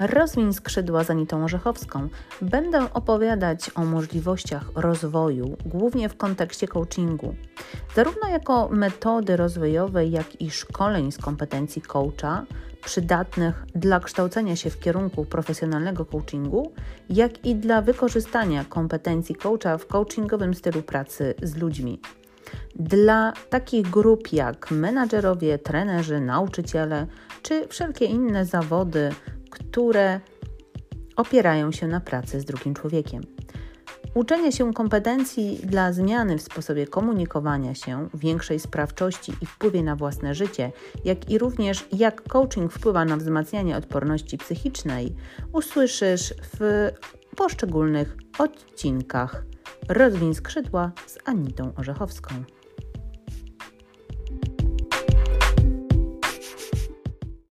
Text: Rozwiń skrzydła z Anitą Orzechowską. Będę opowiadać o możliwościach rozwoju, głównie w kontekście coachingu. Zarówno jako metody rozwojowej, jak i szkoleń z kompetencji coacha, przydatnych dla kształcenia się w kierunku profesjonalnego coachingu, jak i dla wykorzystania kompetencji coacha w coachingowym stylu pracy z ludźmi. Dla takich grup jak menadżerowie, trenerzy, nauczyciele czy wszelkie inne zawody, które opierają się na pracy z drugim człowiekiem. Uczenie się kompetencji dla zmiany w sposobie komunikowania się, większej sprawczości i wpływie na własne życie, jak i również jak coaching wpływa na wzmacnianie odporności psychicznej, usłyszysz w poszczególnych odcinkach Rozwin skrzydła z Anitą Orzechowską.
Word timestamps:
Rozwiń 0.00 0.52
skrzydła 0.52 1.04
z 1.04 1.10
Anitą 1.10 1.44
Orzechowską. 1.44 2.08
Będę 2.42 2.92
opowiadać 2.94 3.70
o 3.74 3.84
możliwościach 3.84 4.64
rozwoju, 4.74 5.56
głównie 5.66 6.08
w 6.08 6.16
kontekście 6.16 6.68
coachingu. 6.68 7.34
Zarówno 7.94 8.28
jako 8.28 8.68
metody 8.68 9.36
rozwojowej, 9.36 10.10
jak 10.10 10.40
i 10.40 10.50
szkoleń 10.50 11.12
z 11.12 11.18
kompetencji 11.18 11.82
coacha, 11.82 12.44
przydatnych 12.84 13.66
dla 13.74 14.00
kształcenia 14.00 14.56
się 14.56 14.70
w 14.70 14.80
kierunku 14.80 15.24
profesjonalnego 15.24 16.04
coachingu, 16.04 16.72
jak 17.10 17.44
i 17.44 17.54
dla 17.54 17.82
wykorzystania 17.82 18.64
kompetencji 18.64 19.34
coacha 19.34 19.78
w 19.78 19.86
coachingowym 19.86 20.54
stylu 20.54 20.82
pracy 20.82 21.34
z 21.42 21.56
ludźmi. 21.56 22.00
Dla 22.76 23.32
takich 23.50 23.90
grup 23.90 24.32
jak 24.32 24.70
menadżerowie, 24.70 25.58
trenerzy, 25.58 26.20
nauczyciele 26.20 27.06
czy 27.42 27.68
wszelkie 27.68 28.04
inne 28.04 28.44
zawody, 28.44 29.10
które 29.50 30.20
opierają 31.16 31.72
się 31.72 31.88
na 31.88 32.00
pracy 32.00 32.40
z 32.40 32.44
drugim 32.44 32.74
człowiekiem. 32.74 33.22
Uczenie 34.14 34.52
się 34.52 34.72
kompetencji 34.74 35.60
dla 35.64 35.92
zmiany 35.92 36.38
w 36.38 36.42
sposobie 36.42 36.86
komunikowania 36.86 37.74
się, 37.74 38.08
większej 38.14 38.60
sprawczości 38.60 39.32
i 39.42 39.46
wpływie 39.46 39.82
na 39.82 39.96
własne 39.96 40.34
życie, 40.34 40.72
jak 41.04 41.30
i 41.30 41.38
również 41.38 41.86
jak 41.92 42.22
coaching 42.22 42.72
wpływa 42.72 43.04
na 43.04 43.16
wzmacnianie 43.16 43.76
odporności 43.76 44.38
psychicznej, 44.38 45.14
usłyszysz 45.52 46.34
w 46.58 46.90
poszczególnych 47.36 48.16
odcinkach 48.38 49.44
Rozwin 49.88 50.34
skrzydła 50.34 50.92
z 51.06 51.18
Anitą 51.24 51.72
Orzechowską. 51.76 52.34